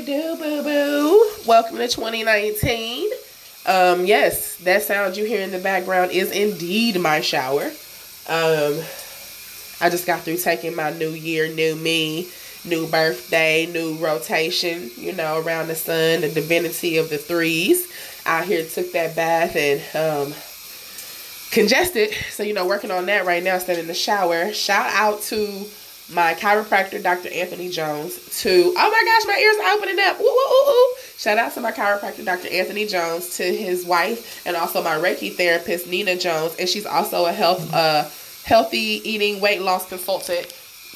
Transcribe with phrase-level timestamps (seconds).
[0.00, 1.30] boo, boo, boo.
[1.46, 3.10] Welcome to 2019.
[3.66, 7.64] Um, yes, that sound you hear in the background is indeed my shower.
[8.26, 8.80] Um,
[9.82, 12.30] I just got through taking my new year, new me,
[12.64, 17.92] new birthday, new rotation, you know, around the sun, the divinity of the threes.
[18.24, 20.32] Out here took that bath and um
[21.52, 22.14] congested.
[22.30, 24.54] So, you know, working on that right now, standing in the shower.
[24.54, 25.66] Shout out to
[26.12, 27.28] my chiropractor, Dr.
[27.32, 30.18] Anthony Jones, to, oh my gosh, my ears are opening up.
[30.18, 32.48] Woo, woo, woo, Shout out to my chiropractor, Dr.
[32.48, 36.54] Anthony Jones, to his wife, and also my Reiki therapist, Nina Jones.
[36.58, 38.08] And she's also a health, uh,
[38.44, 40.52] healthy eating weight loss consultant.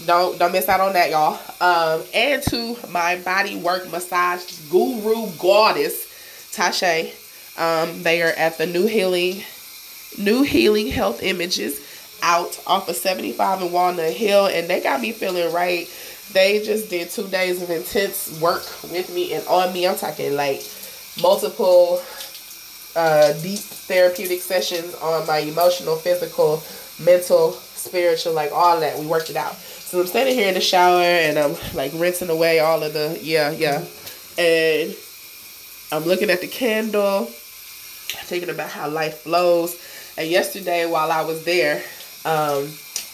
[0.06, 1.38] Don't don't miss out on that, y'all.
[1.60, 6.06] Um, and to my body work massage guru goddess,
[6.52, 7.12] Tasha.
[7.58, 9.42] Um, they are at the New Healing,
[10.16, 11.80] New Healing Health Images
[12.22, 15.88] out off of 75 and Walnut Hill, and they got me feeling right.
[16.32, 19.86] They just did two days of intense work with me and on me.
[19.86, 20.62] I'm talking like
[21.20, 22.00] multiple
[22.96, 26.62] uh, deep therapeutic sessions on my emotional, physical,
[27.04, 28.98] mental, spiritual, like all that.
[28.98, 29.54] We worked it out.
[29.56, 33.18] So I'm standing here in the shower and I'm like rinsing away all of the,
[33.22, 33.84] yeah, yeah.
[34.38, 34.94] And
[35.92, 39.80] I'm looking at the candle, thinking about how life flows.
[40.16, 41.82] And yesterday, while I was there,
[42.24, 42.68] um,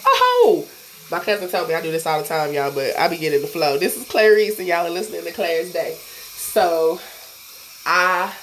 [0.04, 0.68] oh,
[1.10, 3.40] my cousin told me I do this all the time, y'all, but I be getting
[3.40, 3.78] the flow.
[3.78, 5.94] This is Clarice, and y'all are listening to Claire's Day.
[5.94, 7.00] So,
[7.86, 8.34] I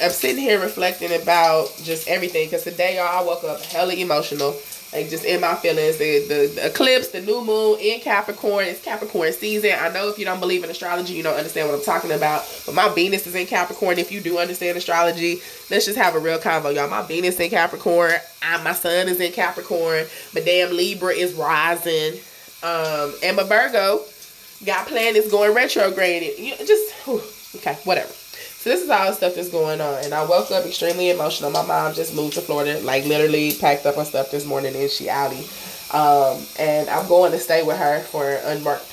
[0.00, 4.56] am sitting here reflecting about just everything because today, y'all, I woke up hella emotional
[4.92, 5.98] like just in my feelings.
[5.98, 8.66] The, the, the eclipse, the new moon in Capricorn.
[8.66, 9.72] It's Capricorn season.
[9.78, 12.44] I know if you don't believe in astrology, you don't understand what I'm talking about.
[12.64, 13.98] But my Venus is in Capricorn.
[13.98, 15.36] If you do understand astrology,
[15.70, 16.88] let's just have a real convo, y'all.
[16.88, 18.14] My Venus in Capricorn.
[18.42, 20.06] I, my Sun is in Capricorn.
[20.34, 22.20] My damn Libra is rising.
[22.62, 24.00] Um, and my Virgo
[24.64, 26.38] got planets going retrograde.
[26.38, 27.20] You know, just whew,
[27.56, 28.12] okay, whatever.
[28.58, 30.04] So this is all the stuff that's going on.
[30.04, 31.50] And I woke up extremely emotional.
[31.50, 34.90] My mom just moved to Florida, like literally packed up her stuff this morning and
[34.90, 35.46] she outie.
[35.94, 38.92] Um, and I'm going to stay with her for an unmarked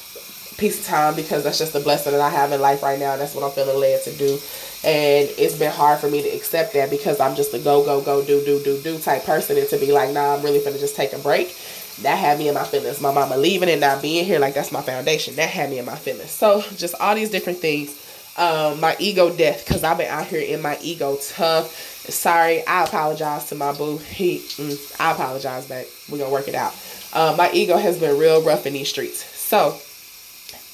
[0.57, 3.18] piece of time because that's just a blessing that I have in life right now.
[3.18, 4.38] That's what I'm feeling led to do.
[4.84, 8.01] And it's been hard for me to accept that because I'm just a go, go,
[8.01, 9.57] go, do, do, do, do type person.
[9.57, 11.56] And to be like, nah, I'm really gonna just take a break.
[12.01, 13.00] That had me in my feelings.
[13.00, 15.35] My mama leaving and not being here, like that's my foundation.
[15.35, 16.31] That had me in my feelings.
[16.31, 18.00] So just all these different things
[18.38, 21.72] um, my ego death because I've been out here in my ego tough.
[22.10, 23.98] Sorry, I apologize to my boo.
[23.98, 25.86] He, mm, I apologize, back.
[26.10, 26.74] We're gonna work it out.
[27.14, 29.78] Uh, my ego has been real rough in these streets, so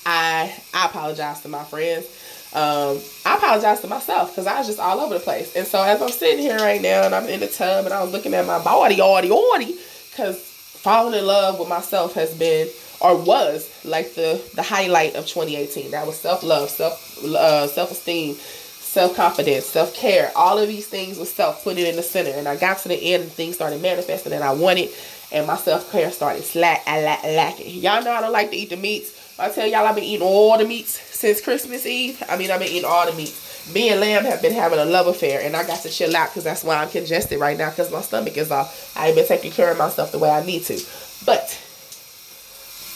[0.06, 2.06] I I apologize to my friends.
[2.52, 5.56] Um, I apologize to myself because I was just all over the place.
[5.56, 8.02] And so as I'm sitting here right now and I'm in the tub and I
[8.02, 9.78] was looking at my body, body, body,
[10.10, 12.68] because falling in love with myself has been
[13.02, 15.92] or was like the the highlight of 2018.
[15.92, 20.32] That was self love, self uh, self esteem, self confidence, self care.
[20.36, 22.32] All of these things was self putting in the center.
[22.32, 24.90] And I got to the end and things started manifesting and I wanted,
[25.32, 27.82] and my self care started slack I lack, lacking.
[27.82, 29.16] Y'all know I don't like to eat the meats.
[29.40, 32.22] I tell y'all I've been eating all the meats since Christmas Eve.
[32.28, 33.48] I mean I've been eating all the meats.
[33.74, 36.30] Me and Lamb have been having a love affair, and I got to chill out
[36.30, 38.98] because that's why I'm congested right now because my stomach is off.
[38.98, 40.82] I ain't been taking care of myself the way I need to.
[41.24, 41.62] But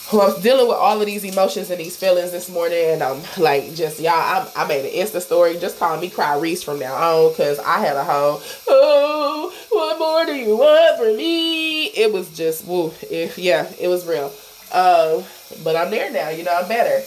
[0.10, 3.02] who I was dealing with all of these emotions and these feelings this morning, and
[3.02, 5.58] I'm like, just y'all, I, I made an Insta story.
[5.58, 10.00] Just call me Cry Reese from now on, because I had a whole, oh, what
[10.00, 11.86] more do you want from me?
[11.86, 14.32] It was just, woo, if yeah, it was real.
[14.74, 15.24] Um,
[15.64, 17.04] but I'm there now, you know, I'm better.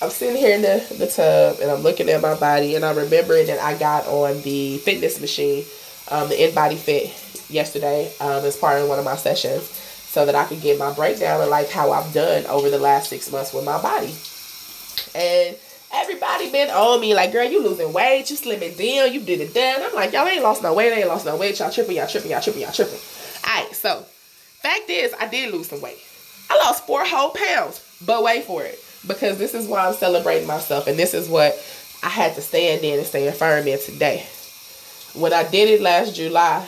[0.00, 2.96] I'm sitting here in the, the tub and I'm looking at my body and I'm
[2.96, 5.64] remembering that I got on the fitness machine,
[6.10, 10.34] um, the InBody Fit yesterday um, as part of one of my sessions so that
[10.34, 13.52] I could get my breakdown of like how I've done over the last six months
[13.52, 14.14] with my body.
[15.14, 15.56] And
[15.92, 19.52] everybody been on me like, girl, you losing weight, you slimming down, you did it
[19.52, 19.82] done.
[19.82, 22.30] I'm like, y'all ain't lost no weight, ain't lost no weight, y'all tripping, y'all tripping,
[22.30, 22.98] y'all tripping, y'all tripping.
[23.46, 24.04] Alright, so
[24.62, 25.98] fact is I did lose some weight.
[26.50, 28.82] I lost four whole pounds, but wait for it.
[29.06, 31.54] Because this is why I'm celebrating myself and this is what
[32.02, 34.26] I had to stand in and stay firm in today.
[35.14, 36.66] When I did it last July,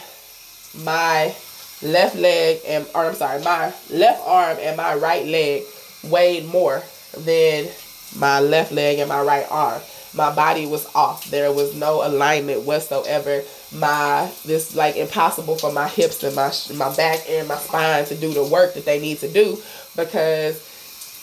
[0.85, 1.35] my
[1.83, 5.63] left leg and or I'm sorry, my left arm and my right leg
[6.05, 6.83] weighed more
[7.17, 7.69] than
[8.17, 9.81] my left leg and my right arm.
[10.13, 11.31] My body was off.
[11.31, 13.43] There was no alignment whatsoever.
[13.73, 18.17] My this like impossible for my hips and my my back and my spine to
[18.17, 19.57] do the work that they need to do
[19.97, 20.67] because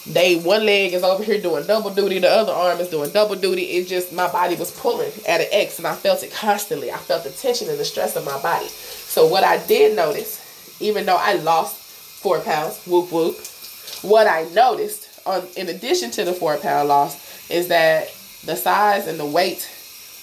[0.07, 3.36] they one leg is over here doing double duty, the other arm is doing double
[3.36, 3.63] duty.
[3.63, 6.89] It just my body was pulling at an X and I felt it constantly.
[6.89, 8.68] I felt the tension and the stress of my body.
[8.68, 10.47] So what I did notice
[10.79, 13.38] even though I lost four pounds, whoop whoop,
[14.01, 18.09] what I noticed on in addition to the four pound loss is that
[18.45, 19.69] the size and the weight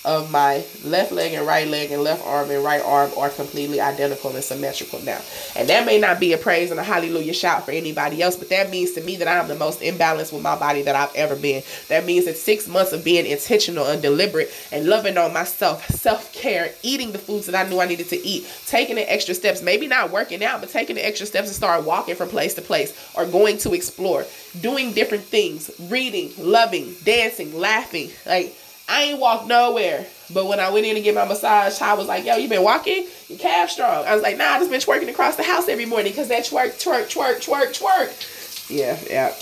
[0.04, 3.80] of my left leg and right leg and left arm and right arm are completely
[3.80, 5.20] identical and symmetrical now.
[5.56, 8.50] And that may not be a praise and a hallelujah shout for anybody else, but
[8.50, 11.36] that means to me that I'm the most imbalanced with my body that I've ever
[11.36, 11.62] been.
[11.88, 16.32] That means that six months of being intentional and deliberate and loving on myself, self
[16.34, 19.62] care, eating the foods that I knew I needed to eat, taking the extra steps,
[19.62, 22.62] maybe not working out, but taking the extra steps and start walking from place to
[22.62, 24.26] place or going to explore,
[24.60, 28.10] doing different things, reading, loving, dancing, laughing.
[28.26, 28.54] Like,
[28.88, 30.06] I ain't walked nowhere.
[30.32, 32.62] But when I went in to get my massage, I was like, yo, you been
[32.62, 33.06] walking?
[33.28, 34.04] Your calf strong.
[34.06, 36.44] I was like, nah, I just been twerking across the house every morning because that
[36.44, 38.70] twerk, twerk, twerk, twerk, twerk.
[38.70, 39.34] Yeah, yeah.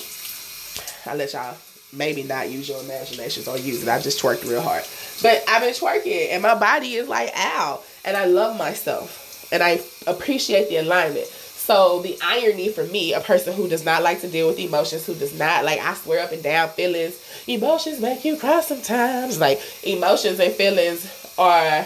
[1.10, 1.56] I let y'all
[1.92, 3.88] maybe not use your imaginations or use it.
[3.88, 4.84] I just twerked real hard.
[5.22, 7.82] But I've been twerking and my body is like, ow.
[8.04, 9.48] And I love myself.
[9.52, 11.26] And I appreciate the alignment.
[11.64, 15.06] So the irony for me, a person who does not like to deal with emotions,
[15.06, 19.38] who does not like I swear up and down feelings, emotions make you cry sometimes.
[19.38, 21.06] Like emotions and feelings
[21.38, 21.82] are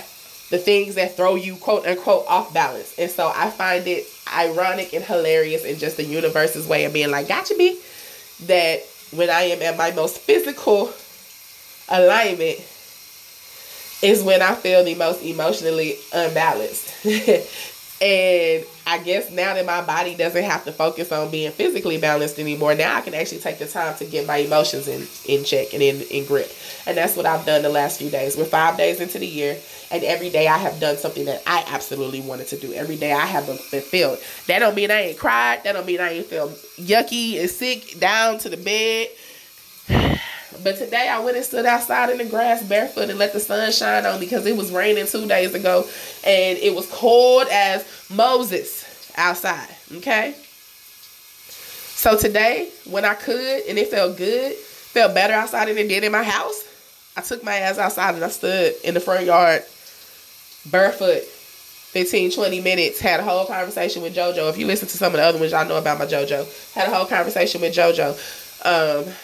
[0.49, 2.99] the things that throw you quote unquote off balance.
[2.99, 7.11] And so I find it ironic and hilarious in just the universe's way of being
[7.11, 7.79] like, gotcha be
[8.47, 8.81] that
[9.13, 10.91] when I am at my most physical
[11.91, 12.61] alignment
[14.03, 16.95] is when I feel the most emotionally unbalanced.
[18.01, 22.39] and I guess now that my body doesn't have to focus on being physically balanced
[22.39, 25.73] anymore, now I can actually take the time to get my emotions in, in check
[25.73, 26.51] and in, in grip.
[26.87, 28.37] And that's what I've done the last few days.
[28.37, 29.57] We're five days into the year,
[29.91, 32.75] and every day I have done something that I absolutely wanted to do.
[32.75, 34.19] Every day I have been fulfilled.
[34.47, 35.63] That don't mean I ain't cried.
[35.65, 39.09] That don't mean I ain't feel yucky and sick down to the bed.
[40.63, 43.71] But today I went and stood outside in the grass barefoot and let the sun
[43.73, 45.87] shine on because it was raining two days ago
[46.25, 49.69] and it was cold as Moses outside.
[49.97, 50.35] Okay.
[51.97, 56.05] So today, when I could and it felt good, felt better outside than it did
[56.05, 56.63] in my house,
[57.17, 59.63] I took my ass outside and I stood in the front yard
[60.71, 61.23] barefoot
[61.97, 64.51] 15, 20 minutes, had a whole conversation with JoJo.
[64.51, 66.75] If you listen to some of the other ones, y'all know about my JoJo.
[66.75, 68.11] Had a whole conversation with JoJo.
[68.67, 69.15] Um,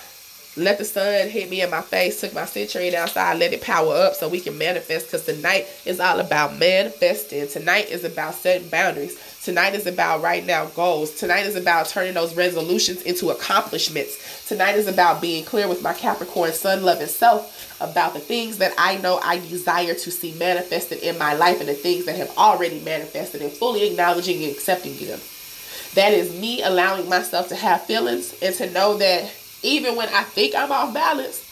[0.54, 3.94] let the sun hit me in my face, took my citrine outside, let it power
[3.94, 7.48] up so we can manifest because tonight is all about manifesting.
[7.48, 9.18] Tonight is about setting boundaries.
[9.42, 11.12] Tonight is about writing out goals.
[11.12, 14.46] Tonight is about turning those resolutions into accomplishments.
[14.46, 18.74] Tonight is about being clear with my Capricorn sun loving self about the things that
[18.76, 22.30] I know I desire to see manifested in my life and the things that have
[22.36, 25.18] already manifested and fully acknowledging and accepting them.
[25.94, 29.32] That is me allowing myself to have feelings and to know that
[29.62, 31.48] even when I think I'm off balance,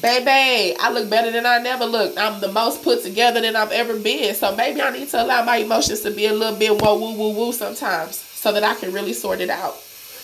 [0.00, 2.18] baby, I look better than I never looked.
[2.18, 4.34] I'm the most put together than I've ever been.
[4.34, 7.14] So maybe I need to allow my emotions to be a little bit whoa woo
[7.14, 9.76] woo woo sometimes so that I can really sort it out.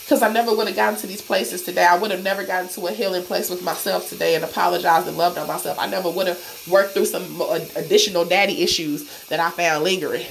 [0.05, 1.85] Because I never would have gotten to these places today.
[1.85, 5.19] I would have never gotten to a healing place with myself today and apologized and
[5.19, 5.79] loved on myself.
[5.79, 7.43] I never would have worked through some
[7.77, 10.25] additional daddy issues that I found lingering.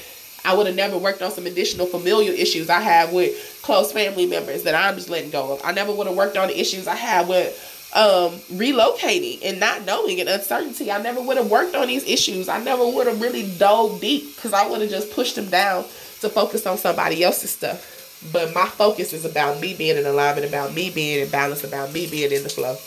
[0.48, 4.26] I would have never worked on some additional familial issues I have with close family
[4.26, 5.62] members that I'm just letting go of.
[5.62, 7.50] I never would have worked on the issues I have with
[7.94, 10.90] um, relocating and not knowing and uncertainty.
[10.90, 12.48] I never would have worked on these issues.
[12.48, 15.84] I never would have really dove deep because I would have just pushed them down
[16.22, 18.22] to focus on somebody else's stuff.
[18.32, 21.92] But my focus is about me being in alignment, about me being in balance, about
[21.92, 22.78] me being in the flow.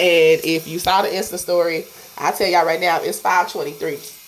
[0.00, 1.84] And if you saw the Insta story,
[2.16, 4.21] I tell y'all right now, it's 523.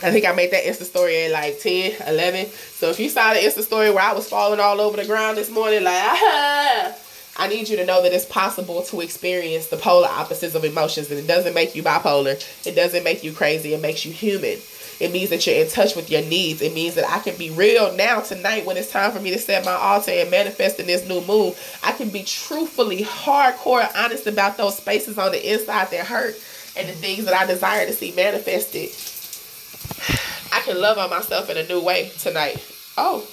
[0.00, 2.46] I think I made that Insta story at like 10, 11.
[2.46, 5.36] So if you saw the Insta story where I was falling all over the ground
[5.36, 6.94] this morning, like, ah,
[7.36, 11.10] I need you to know that it's possible to experience the polar opposites of emotions.
[11.10, 12.40] And it doesn't make you bipolar.
[12.64, 13.74] It doesn't make you crazy.
[13.74, 14.58] It makes you human.
[15.00, 16.62] It means that you're in touch with your needs.
[16.62, 19.38] It means that I can be real now tonight when it's time for me to
[19.38, 21.54] set my altar and manifest in this new moon.
[21.82, 26.36] I can be truthfully, hardcore, honest about those spaces on the inside that hurt
[26.76, 28.90] and the things that I desire to see manifested
[30.52, 32.56] I can love on myself in a new way tonight.
[32.96, 33.26] Oh,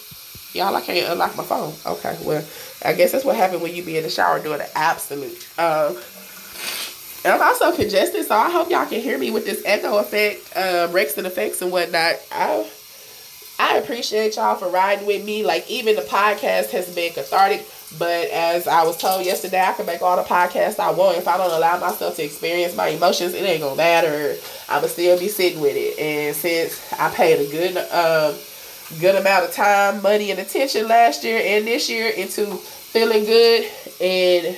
[0.54, 1.74] y'all, I can't unlock my phone.
[1.86, 2.46] Okay, well,
[2.84, 5.48] I guess that's what happened when you be in the shower doing the absolute.
[5.58, 5.98] Um,
[7.25, 10.56] and I'm also congested, so I hope y'all can hear me with this echo effect,
[10.56, 12.16] um, Rexton effects and whatnot.
[12.32, 12.70] I
[13.58, 15.44] I appreciate y'all for riding with me.
[15.44, 17.66] Like even the podcast has been cathartic.
[17.98, 21.18] But as I was told yesterday, I can make all the podcasts I want.
[21.18, 24.36] If I don't allow myself to experience my emotions, it ain't gonna matter.
[24.68, 25.98] I'ma still be sitting with it.
[26.00, 28.36] And since I paid a good um
[29.00, 33.70] good amount of time, money, and attention last year and this year into feeling good
[34.02, 34.58] and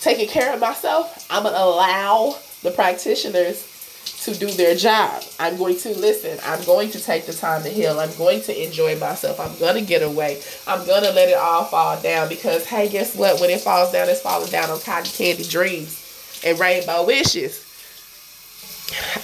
[0.00, 3.71] taking care of myself, I'm gonna allow the practitioners
[4.04, 5.22] to do their job.
[5.40, 6.38] I'm going to listen.
[6.44, 7.98] I'm going to take the time to heal.
[7.98, 9.40] I'm going to enjoy myself.
[9.40, 10.40] I'm going to get away.
[10.66, 13.40] I'm going to let it all fall down because, hey, guess what?
[13.40, 17.68] When it falls down, it's falling down on cotton candy dreams and rainbow wishes.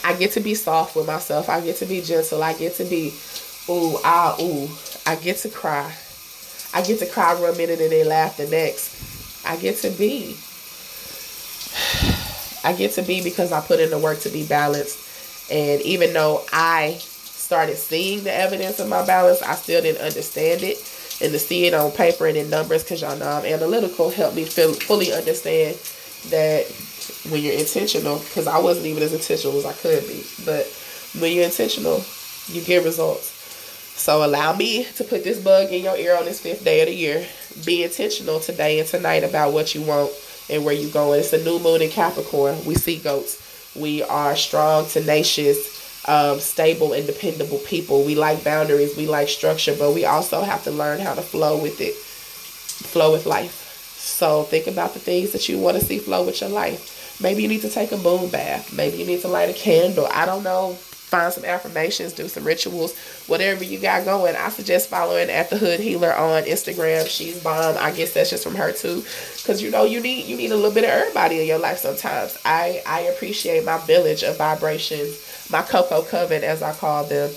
[0.04, 1.48] I get to be soft with myself.
[1.48, 2.42] I get to be gentle.
[2.42, 3.14] I get to be,
[3.68, 4.68] ooh, ah, ooh.
[5.06, 5.94] I get to cry.
[6.74, 9.46] I get to cry one minute and then laugh the next.
[9.46, 10.36] I get to be.
[12.64, 15.50] I get to be because I put in the work to be balanced.
[15.50, 20.62] And even though I started seeing the evidence of my balance, I still didn't understand
[20.62, 20.76] it.
[21.20, 24.36] And to see it on paper and in numbers, because y'all know I'm analytical, helped
[24.36, 25.76] me feel, fully understand
[26.30, 26.66] that
[27.30, 30.66] when you're intentional, because I wasn't even as intentional as I could be, but
[31.18, 32.04] when you're intentional,
[32.46, 33.34] you get results.
[33.98, 36.86] So allow me to put this bug in your ear on this fifth day of
[36.86, 37.26] the year.
[37.64, 40.12] Be intentional today and tonight about what you want
[40.50, 41.20] and where you're going.
[41.20, 42.64] It's a new moon in Capricorn.
[42.64, 43.74] We see goats.
[43.76, 48.04] We are strong, tenacious, um, stable, and dependable people.
[48.04, 48.96] We like boundaries.
[48.96, 53.12] We like structure, but we also have to learn how to flow with it, flow
[53.12, 53.64] with life.
[53.98, 57.20] So think about the things that you want to see flow with your life.
[57.20, 58.72] Maybe you need to take a moon bath.
[58.72, 60.06] Maybe you need to light a candle.
[60.10, 60.78] I don't know
[61.08, 62.96] find some affirmations, do some rituals,
[63.26, 64.36] whatever you got going.
[64.36, 67.08] I suggest following at the Hood Healer on Instagram.
[67.08, 67.76] She's bomb.
[67.78, 69.02] I guess that's just from her too,
[69.36, 71.78] because you know you need you need a little bit of everybody in your life
[71.78, 72.38] sometimes.
[72.44, 77.30] I I appreciate my village of vibrations, my cocoa coven as I call them,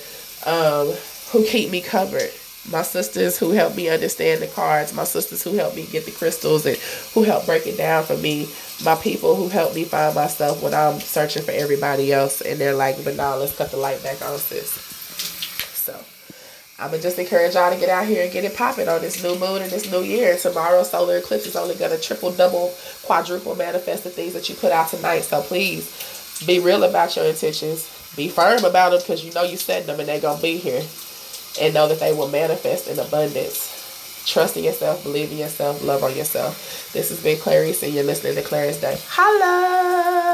[0.45, 0.93] um,
[1.31, 2.31] who keep me covered
[2.69, 6.11] my sisters who helped me understand the cards, my sisters who helped me get the
[6.11, 6.77] crystals and
[7.13, 8.47] who helped break it down for me,
[8.83, 12.73] my people who helped me find myself when I'm searching for everybody else and they're
[12.73, 14.69] like, but now let's cut the light back on, sis.
[14.69, 15.93] So
[16.79, 19.23] I'm gonna just encourage y'all to get out here and get it popping on this
[19.23, 20.37] new moon and this new year.
[20.37, 22.73] Tomorrow, solar eclipse is only gonna triple, double,
[23.03, 25.21] quadruple manifest the things that you put out tonight.
[25.21, 27.87] So please be real about your intentions.
[28.15, 30.83] Be firm about them because you know you said them and they're gonna be here
[31.59, 33.70] and know that they will manifest in abundance.
[34.25, 36.91] Trust in yourself, believe in yourself, love on yourself.
[36.93, 38.97] This has been Clarice, and you're listening to Clarice Day.
[39.07, 40.30] Holla!